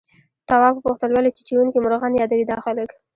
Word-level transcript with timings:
تواب 0.47 0.73
وپوښتل 0.75 1.11
ولې 1.13 1.31
چیچونکي 1.37 1.77
مرغان 1.83 2.11
يادوي 2.15 2.45
دا 2.47 2.57
خلک؟ 2.65 2.89